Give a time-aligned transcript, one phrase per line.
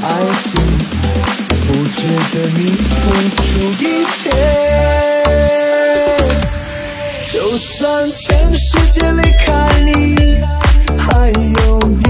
[0.00, 0.06] 爱
[0.40, 0.60] 情
[1.66, 2.94] 不值得你付
[3.36, 3.42] 出
[3.82, 3.84] 一
[4.14, 4.30] 切，
[7.32, 9.46] 就算全世界离开
[9.84, 10.40] 你，
[10.96, 12.07] 还有你。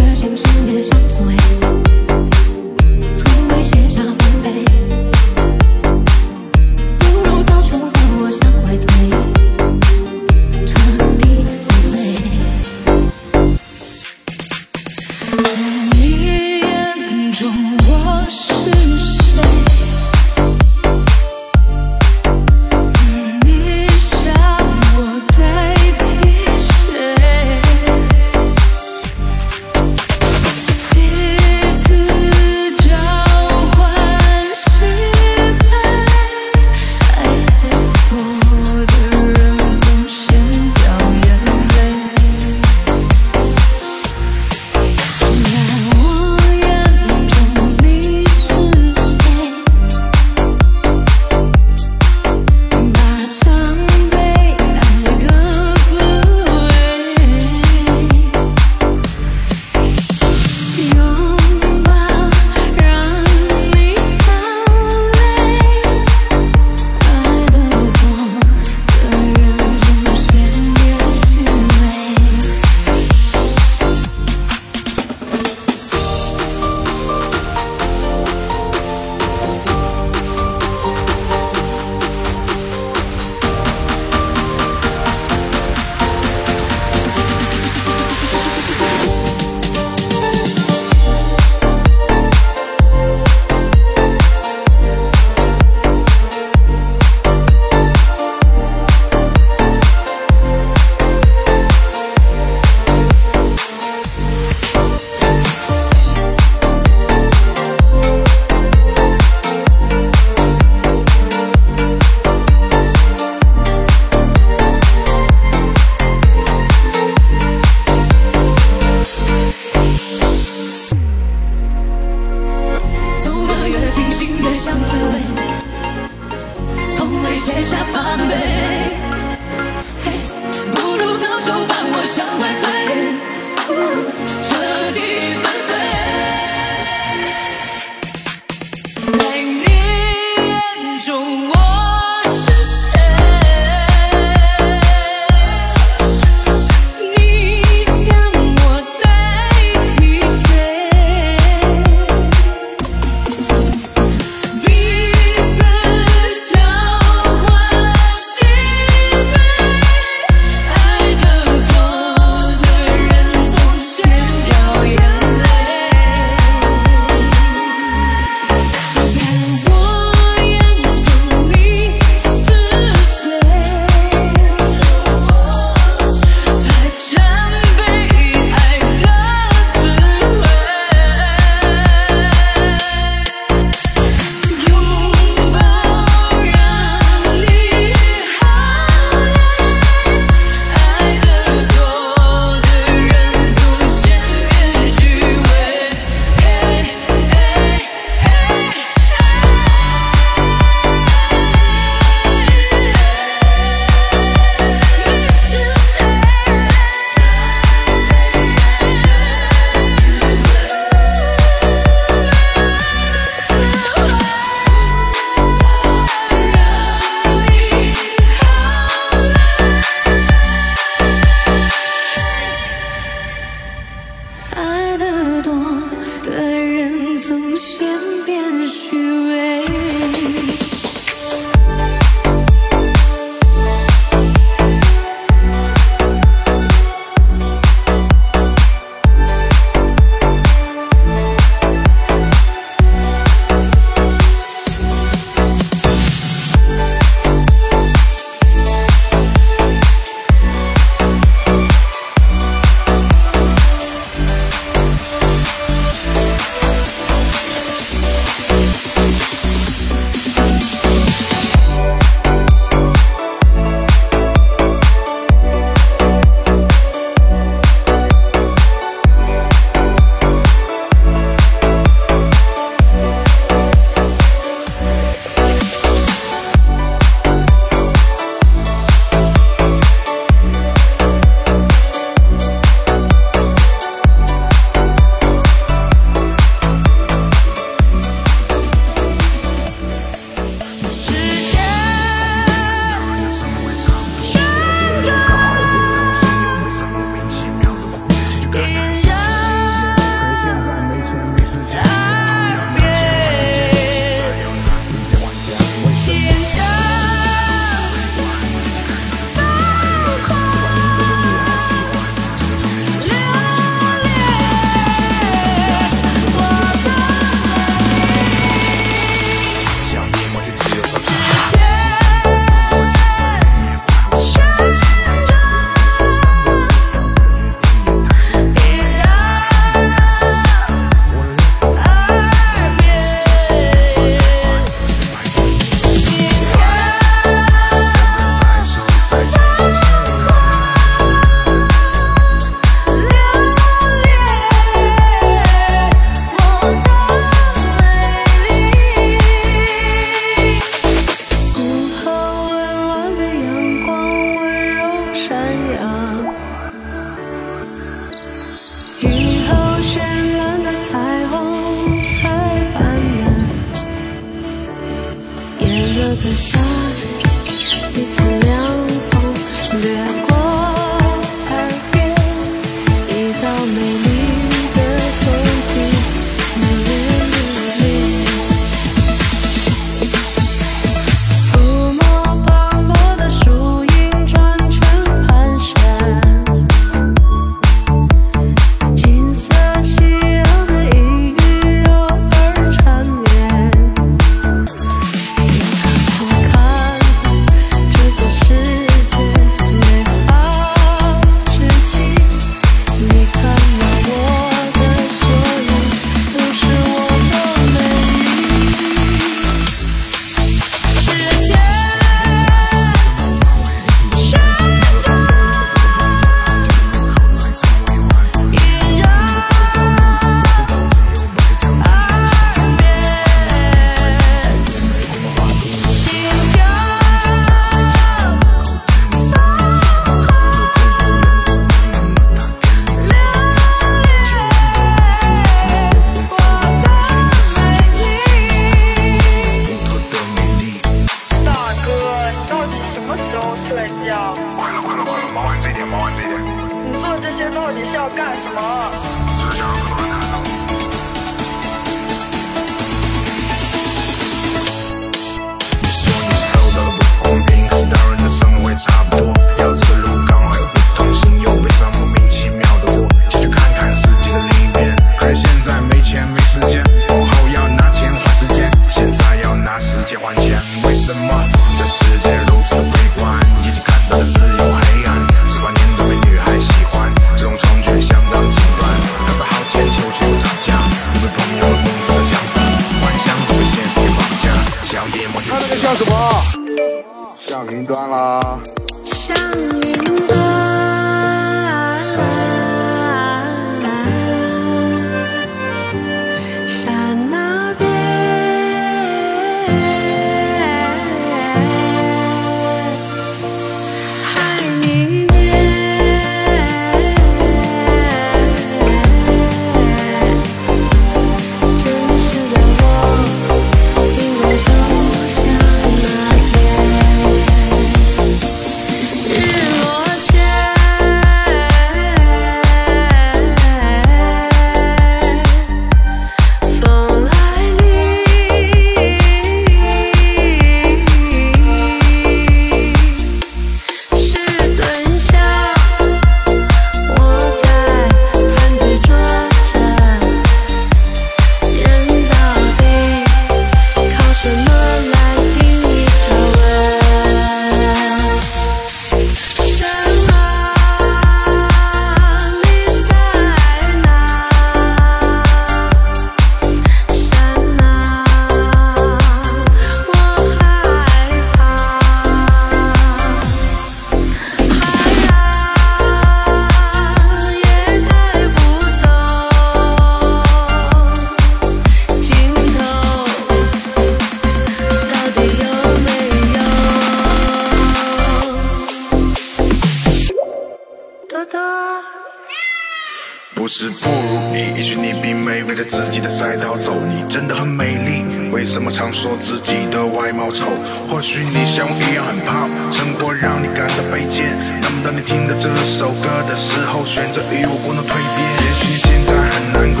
[589.20, 590.64] 说自己的外貌丑
[591.10, 598.40] 或许你像我一样很胖生活让你感到卑贱那么当你听到这首歌的时候选择与我共同蜕变？
[598.64, 600.00] 也许你现在很难过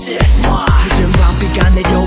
[0.00, 0.18] 时间
[1.12, 1.99] 仿佛被赶。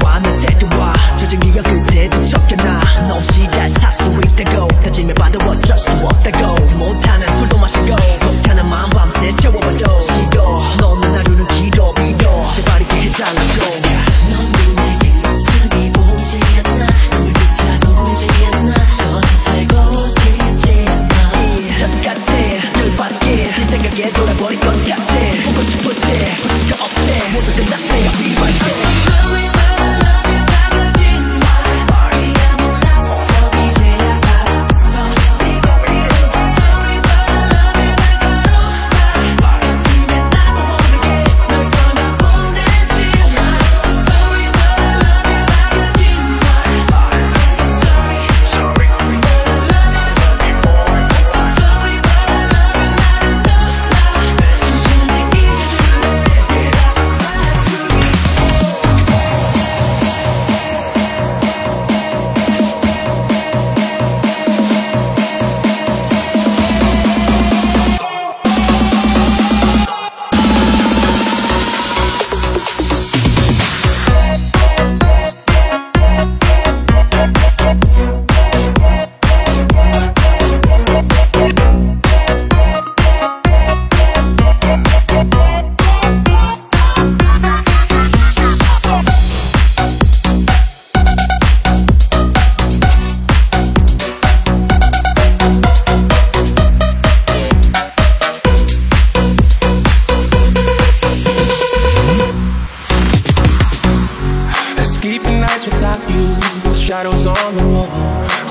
[107.42, 107.88] On the wall.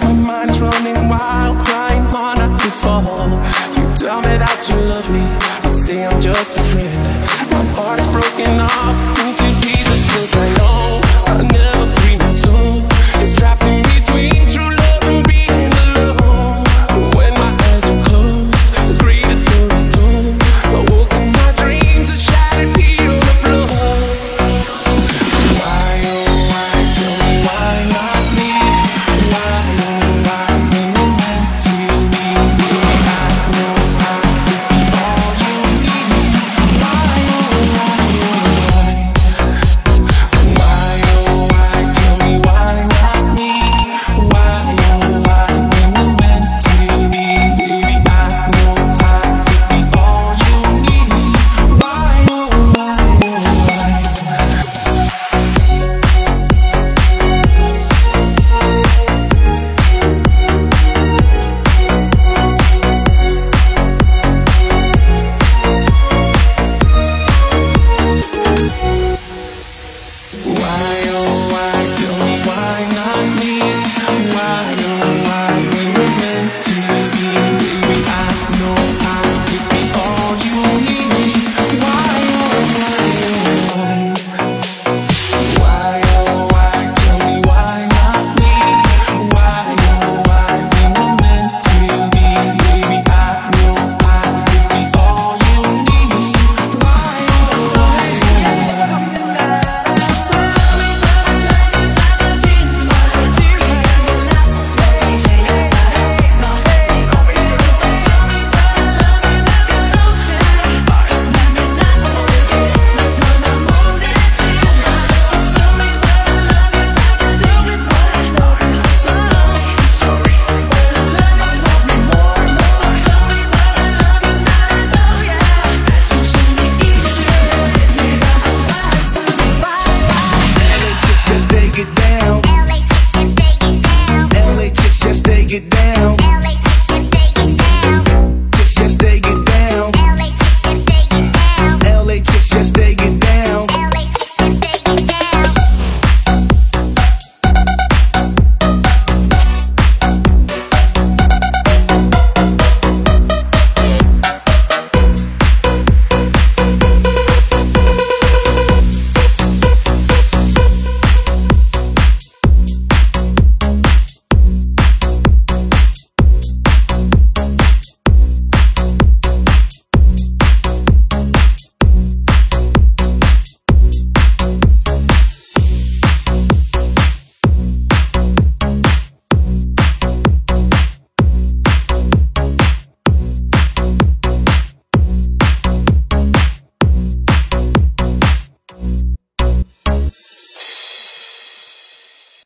[0.02, 3.02] My mind is running wild, crying one night before.
[3.76, 5.24] You tell me that you love me,
[5.62, 7.21] but say I'm just a friend.